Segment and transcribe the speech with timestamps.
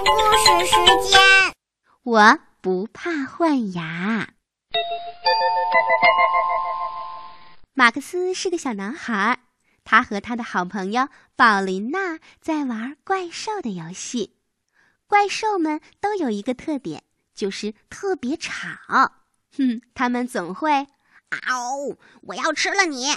[0.00, 0.06] 故
[0.38, 0.74] 事时
[1.10, 1.20] 间，
[2.02, 4.30] 我不怕换牙。
[7.74, 9.40] 马克思是个小男孩，
[9.84, 14.38] 他和他的好朋友宝琳娜在玩怪兽的游戏。
[15.06, 17.04] 怪兽们都有一个特点，
[17.34, 18.70] 就是特别吵。
[19.56, 20.86] 哼，他们总会
[21.46, 23.16] “嗷，我要吃了你！”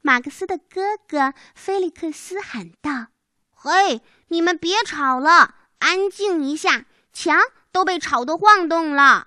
[0.00, 3.08] 马克思的哥哥菲利克斯喊道
[3.52, 7.38] ：“嘿，你们别吵了，安静一下，墙
[7.72, 9.26] 都被吵得晃动了。”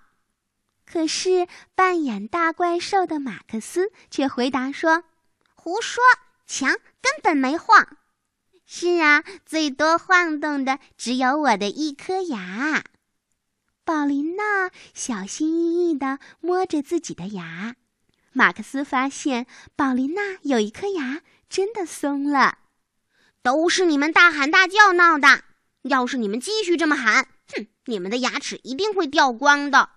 [0.86, 5.04] 可是扮演大怪兽的马克思却回答说
[5.56, 6.04] ：“胡说，
[6.46, 7.98] 墙根本没晃。
[8.66, 12.84] 是啊，最多晃动的只有我的一颗牙。”
[13.86, 17.76] 宝琳娜小心翼翼地摸着自己的牙。
[18.32, 22.60] 马克思发现宝琳娜有一颗牙真的松了，
[23.42, 25.44] 都是你们大喊大叫闹的。
[25.84, 29.90] 要是你们继续这么喊，哼，你们的牙齿一定会掉光的。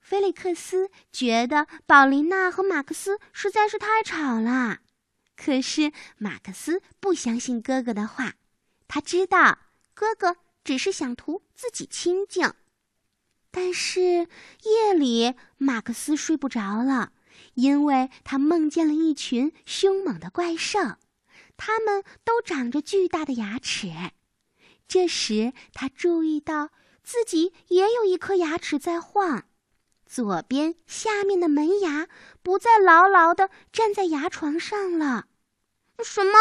[0.00, 4.78] 菲利克斯觉得宝琳娜和马克思实在是太吵了，
[5.36, 8.34] 可是马克思不相信哥哥的话，
[8.86, 9.58] 他知道
[9.94, 12.54] 哥哥只是想图自己清静。
[13.50, 17.12] 但是夜里，马克思睡不着了。
[17.54, 20.80] 因为他梦见了一群凶猛的怪兽，
[21.56, 23.92] 他们都长着巨大的牙齿。
[24.88, 26.70] 这时，他注意到
[27.04, 29.44] 自己也有一颗牙齿在晃，
[30.06, 32.08] 左边下面的门牙
[32.42, 35.26] 不再牢牢地站在牙床上了。
[36.02, 36.32] 什么？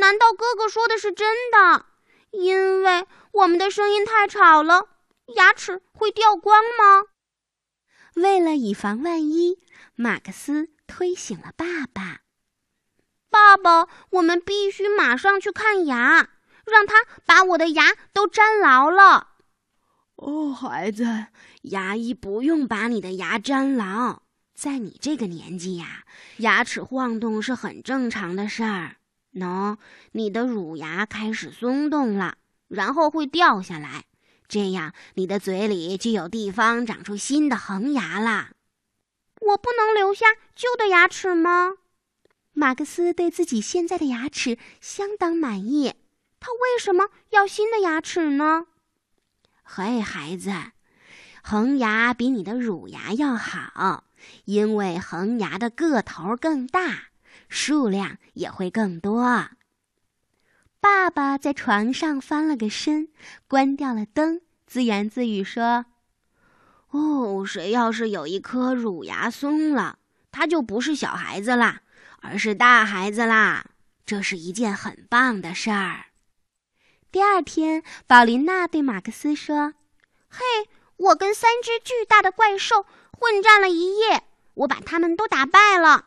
[0.00, 1.84] 难道哥哥说的是真的？
[2.30, 4.88] 因为我们的声音太吵了，
[5.36, 7.08] 牙齿会掉光吗？
[8.14, 9.58] 为了以防万一。
[9.94, 12.20] 马克思推醒了爸爸。
[13.28, 16.30] 爸爸，我们必须马上去看牙，
[16.64, 19.28] 让他把我的牙都粘牢了。
[20.16, 21.26] 哦，孩子，
[21.62, 24.22] 牙医不用把你的牙粘牢。
[24.54, 26.04] 在你这个年纪呀，
[26.36, 28.96] 牙齿晃动是很正常的事儿。
[29.32, 29.78] 喏，
[30.12, 32.36] 你的乳牙开始松动了，
[32.68, 34.04] 然后会掉下来，
[34.46, 38.50] 这样你的嘴里就有地方长出新的恒牙了。
[39.40, 41.72] 我不能留下旧的牙齿吗？
[42.52, 45.94] 马克思对自己现在的牙齿相当满意，
[46.42, 48.66] 他为什么要新的牙齿呢？
[49.62, 50.52] 嘿，孩子，
[51.40, 54.02] 恒牙比你的乳牙要好，
[54.44, 57.10] 因为恒牙的个头更大，
[57.48, 59.50] 数量也会更多。
[60.80, 63.08] 爸爸在床上翻了个身，
[63.46, 65.86] 关掉了灯，自言自语说。
[66.90, 70.00] 哦，谁要是有一颗乳牙松了，
[70.32, 71.82] 他就不是小孩子啦，
[72.20, 73.66] 而是大孩子啦。
[74.04, 76.06] 这是一件很棒的事儿。
[77.12, 79.74] 第二天，宝琳娜对马克思说
[80.30, 80.40] ：“嘿，
[80.96, 84.24] 我跟三只巨大的怪兽混战了一夜，
[84.54, 86.06] 我把他们都打败了。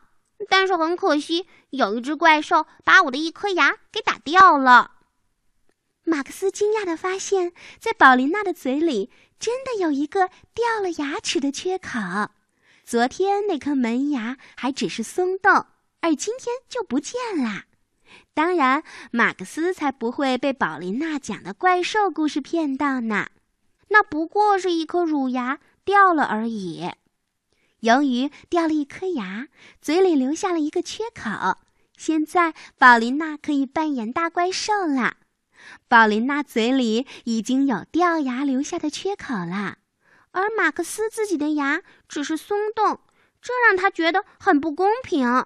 [0.49, 4.93] 但是很可惜，有一只怪兽把我的一颗牙给打掉了。”
[6.03, 9.11] 马克思惊讶地发现，在宝琳娜的嘴里。
[9.37, 11.99] 真的有一个掉了牙齿的缺口，
[12.85, 15.67] 昨天那颗门牙还只是松动，
[15.99, 17.65] 而今天就不见了。
[18.33, 23.27] 当然，马克思才不会被宝琳娜讲的怪兽故事骗到呢，
[23.89, 26.89] 那不过是一颗乳牙掉了而已。
[27.79, 29.47] 由于掉了一颗牙，
[29.81, 31.57] 嘴里留下了一个缺口，
[31.95, 35.17] 现在宝琳娜可以扮演大怪兽了。
[35.87, 39.77] 宝琳娜嘴里已经有掉牙留下的缺口了，
[40.31, 42.99] 而马克思自己的牙只是松动，
[43.41, 45.45] 这让他觉得很不公平。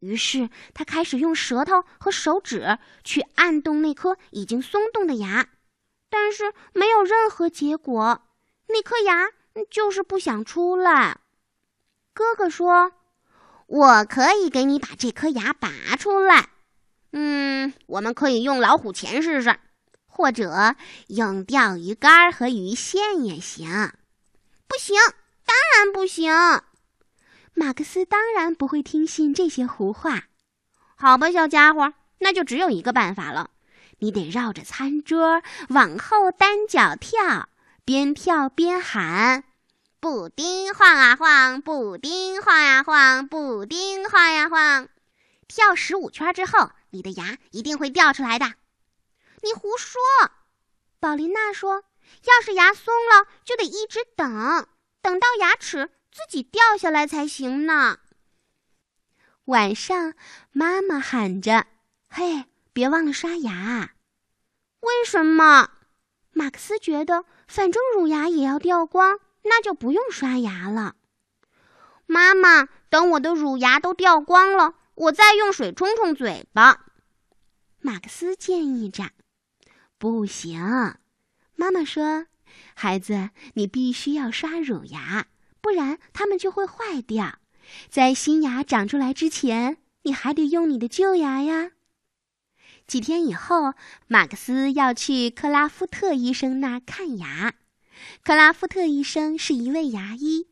[0.00, 5.48] 于是他开始用舌头和手指去按动那颗已经松动的牙，
[6.08, 8.22] 但是没有任何结果，
[8.68, 9.28] 那颗牙
[9.70, 11.18] 就是不想出来。
[12.14, 12.92] 哥哥说
[13.66, 16.50] ：“我可以给你把这颗牙拔出来。”
[17.12, 19.58] 嗯，我们可以用老虎钳试试，
[20.06, 20.74] 或者
[21.06, 23.92] 用钓鱼竿和鱼线也行。
[24.66, 24.96] 不行，
[25.44, 26.32] 当然不行。
[27.58, 30.28] 马克思当然不会听信这些胡话。
[30.96, 33.50] 好吧，小家伙，那就只有一个办法了，
[33.98, 37.48] 你得绕着餐桌往后单脚跳，
[37.84, 39.44] 边跳边喊
[40.00, 44.88] ：“布丁晃啊晃，布丁晃呀晃，布丁晃呀晃。”
[45.48, 46.70] 跳十五圈之后。
[46.90, 48.54] 你的牙一定会掉出来的，
[49.42, 50.00] 你胡说！
[51.00, 51.84] 宝琳娜说
[52.24, 54.66] ：“要是牙松了，就得一直等，
[55.02, 58.00] 等到牙齿自己掉下来才行呢。”
[59.46, 60.14] 晚上，
[60.50, 61.68] 妈妈喊着
[62.10, 63.92] ：“嘿，别忘了刷牙。”
[64.82, 65.70] 为什么？
[66.32, 70.96] 马克思觉得，反正乳牙也要掉光，那就不用刷牙了。
[72.06, 76.86] 妈妈，等我的乳牙都掉光了，我再用水冲冲嘴巴。
[77.80, 79.10] 马克思建议着。
[79.98, 80.60] 不行，
[81.54, 82.26] 妈妈说
[82.74, 85.26] ：“孩子，你必须要刷乳牙，
[85.60, 87.38] 不然它们就会坏掉。
[87.90, 91.72] 在新牙长出来之前，你还得用你的旧牙呀。”
[92.86, 93.74] 几天以后，
[94.06, 97.54] 马克思要去克拉夫特医生那看牙。
[98.24, 100.46] 克拉夫特医生是一位牙医。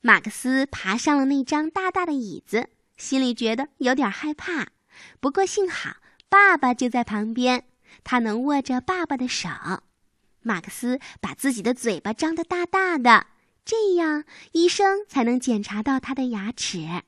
[0.00, 4.68] 马克思爬上了那张大大的椅子，心里觉得有点害怕。
[5.20, 5.98] 不过幸好
[6.28, 7.64] 爸爸就在旁边，
[8.02, 9.48] 他能握着爸爸的手。
[10.40, 13.26] 马克思把自己的嘴巴张得大大的，
[13.66, 14.22] 这样
[14.52, 17.02] 医生才能检查到他的牙齿。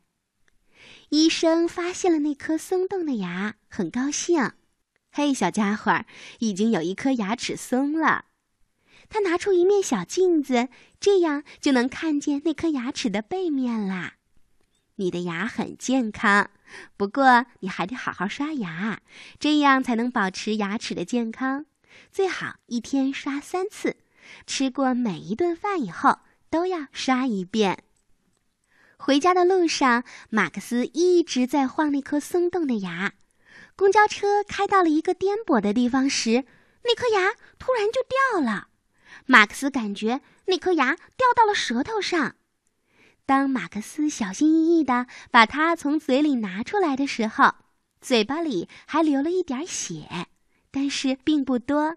[1.11, 4.55] 医生发现了那颗松动的牙，很高兴。
[5.13, 6.05] 嘿，小家伙，
[6.41, 8.25] 已经有一颗牙齿松了。
[9.09, 10.69] 他拿出一面小镜子，
[10.99, 14.15] 这样就能看见那颗牙齿的背面啦。
[14.97, 16.51] 你的牙很健康，
[16.97, 19.01] 不过你还得好好刷牙，
[19.39, 21.67] 这样才能保持牙齿的健康。
[22.11, 23.97] 最好一天刷三次，
[24.45, 26.19] 吃过每一顿饭以后
[26.51, 27.85] 都要刷一遍。
[28.97, 33.13] 回家的路上，马克思一直在晃那颗松动的牙。
[33.77, 36.45] 公交车开到了一个颠簸的地方时，
[36.83, 38.69] 那颗牙突然就掉了。
[39.27, 42.35] 马克思感觉那颗牙掉到了舌头上。
[43.25, 47.55] 当马克思小心翼翼地把它从嘴里拿出来的时候，
[48.01, 50.27] 嘴巴里还流了一点血，
[50.71, 51.97] 但是并不多。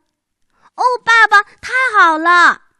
[0.75, 2.70] 哦，爸爸，太好了！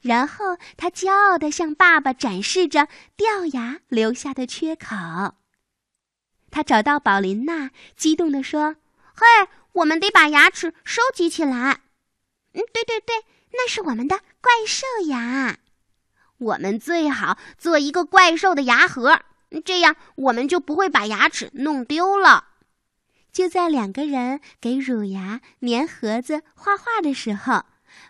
[0.00, 5.34] 然后他骄傲地向爸爸展示着掉牙留下的缺口。
[6.50, 8.76] 他找到宝琳娜，激动地说
[9.14, 11.80] ：“嘿，我们得把牙齿收集起来。
[12.54, 15.58] 嗯，对对对，那是我们的怪兽牙。
[16.38, 19.20] 我们最好做一个怪兽的牙盒，
[19.64, 22.44] 这样我们就不会把牙齿弄丢了。”
[23.30, 27.64] 就在两个人给乳牙粘盒子、画画的时候，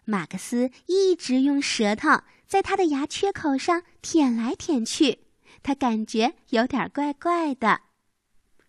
[0.04, 5.26] 马克思一直用舌头在他的牙缺口上舔来舔去，
[5.62, 7.80] 他感觉有点怪怪的。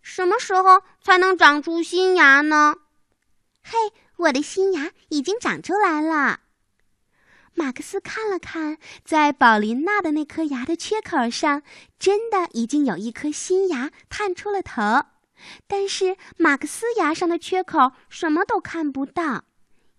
[0.01, 2.75] 什么时候才能长出新牙呢？
[3.63, 3.77] 嘿，
[4.17, 6.39] 我的新牙已经长出来了。
[7.53, 11.61] 马克思看了看，在宝琳娜的那颗牙的缺口上，
[11.99, 14.81] 真的已经有一颗新牙探出了头。
[15.67, 19.43] 但是马克思牙上的缺口什么都看不到。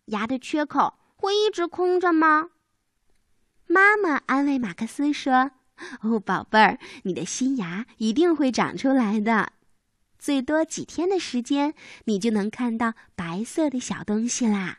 [0.06, 2.48] 牙的缺口会一直空着吗？
[3.66, 5.50] 妈妈安慰马克思说
[6.00, 9.52] ：“哦，宝贝儿，你的新牙一定会长出来的。”
[10.18, 11.74] 最多几天的时间，
[12.04, 14.78] 你就能看到白色的小东西啦。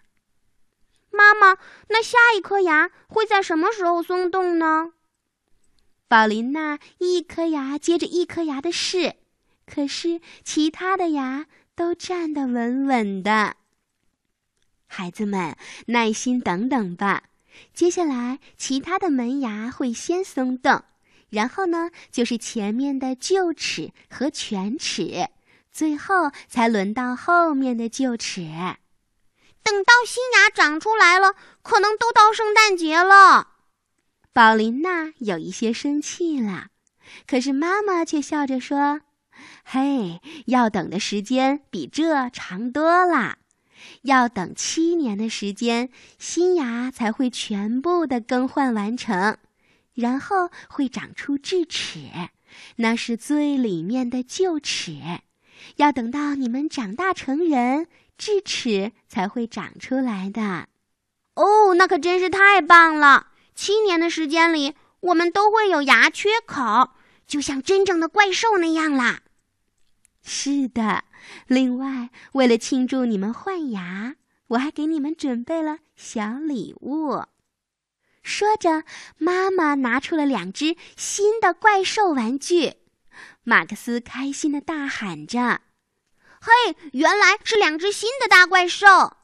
[1.12, 1.60] 妈妈，
[1.90, 4.94] 那下一颗牙会在什么时候松动呢？
[6.08, 9.18] 宝琳娜一颗牙接着一颗牙的试，
[9.68, 11.46] 可是其他的牙
[11.76, 13.58] 都站得稳稳的。
[14.94, 15.56] 孩子们，
[15.86, 17.24] 耐心等等吧，
[17.74, 20.84] 接下来其他的门牙会先松动。
[21.30, 25.30] 然后呢，就是前面的臼齿和犬齿，
[25.72, 28.42] 最后才轮到后面的臼齿。
[29.64, 33.48] 等到新牙长出来了，可能都到圣诞节了。
[34.34, 36.68] 宝琳娜有一些生气了，
[37.26, 39.00] 可是妈妈却笑着说
[39.64, 43.38] ：“嘿，要等的时间比这长多了，
[44.04, 49.38] 要等七年的时间，新牙才会全部的更换完成。”
[49.94, 52.10] 然后会长出智齿，
[52.78, 54.98] 那是最里面的臼齿。
[55.76, 60.68] 要等到你们长大成人，智齿才会长出来的。
[61.36, 63.28] 哦，那可真是太棒了！
[63.54, 66.92] 七年的时间里，我们都会有牙缺口，
[67.28, 69.22] 就像真正的怪兽那样啦。
[70.24, 71.04] 是的。
[71.48, 74.16] 另外，为了庆祝你们换牙，
[74.48, 77.24] 我还给你们准备了小礼物。
[78.24, 78.84] 说着，
[79.18, 82.76] 妈妈拿出了两只新的怪兽玩具。
[83.44, 85.62] 马克思开心的大喊着
[86.40, 89.18] ：“嘿，原来是两只新的大怪兽！”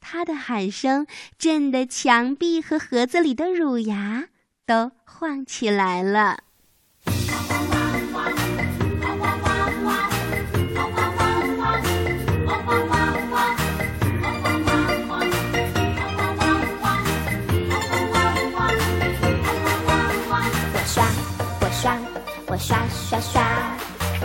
[0.00, 4.28] 他的喊声震得墙壁和盒子里的乳牙
[4.64, 6.44] 都晃起来了。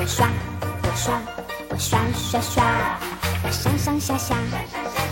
[0.03, 0.27] 我刷
[0.83, 1.17] 我刷
[1.69, 2.61] 我刷刷刷，
[3.41, 4.35] 我上上下下，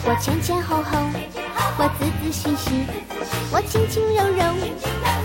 [0.04, 1.00] 我前前后后，
[1.78, 2.86] 我仔仔细细，
[3.54, 4.44] 我轻轻柔柔，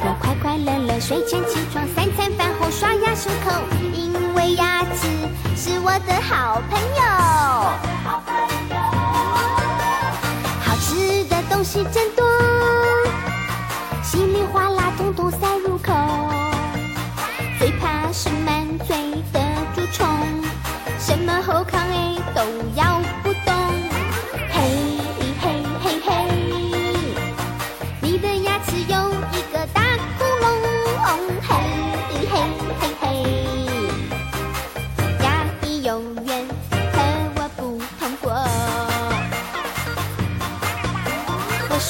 [0.05, 3.51] 我快快乐乐，睡前起床，三餐饭后刷牙漱口，
[3.93, 5.09] 因为牙齿
[5.57, 7.03] 是我的好朋友。
[10.63, 12.25] 好吃的东西真多，
[14.05, 15.76] 稀里哗啦通通塞入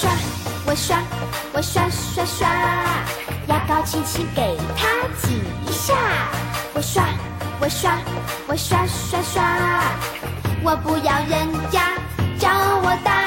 [0.06, 0.12] 刷，
[0.66, 0.98] 我刷，
[1.52, 2.48] 我刷刷刷，
[3.48, 4.86] 牙膏轻轻给它
[5.20, 5.94] 挤一下。
[6.74, 7.04] 我刷，
[7.58, 7.98] 我刷，
[8.46, 9.42] 我刷刷刷，
[10.62, 11.98] 我不要人家
[12.38, 12.48] 叫
[12.82, 13.25] 我大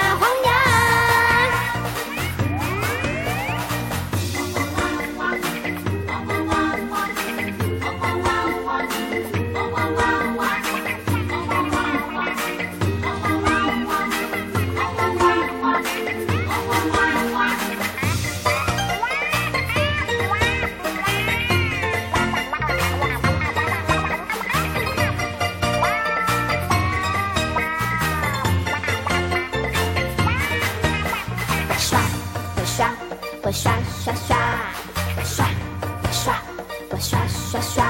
[37.00, 37.86] 刷刷刷，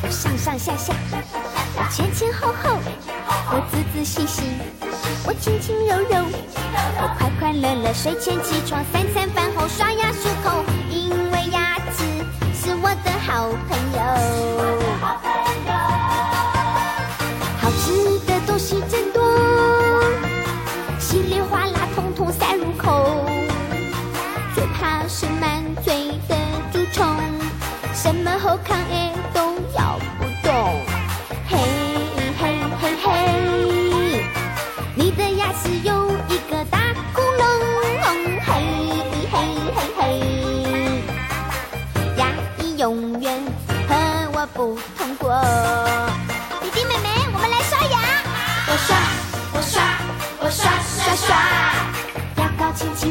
[0.00, 0.94] 我上上下下，
[1.76, 2.78] 我前前后后，
[3.50, 4.42] 我仔仔细细，
[5.26, 6.24] 我轻轻柔柔，
[7.00, 10.64] 我快快乐乐，睡前起床，三餐饭后刷牙漱口，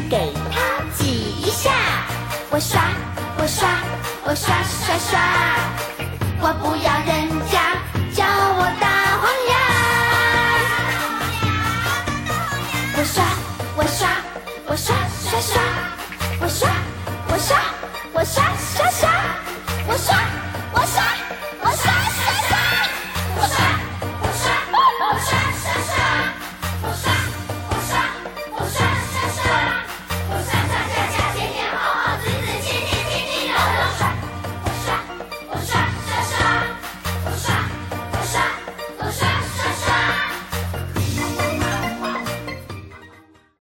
[0.09, 0.59] 给它
[0.95, 1.05] 挤
[1.41, 1.71] 一下。
[2.49, 2.81] 我刷，
[3.37, 3.67] 我刷，
[4.25, 5.19] 我刷刷刷，
[6.39, 7.26] 我不要人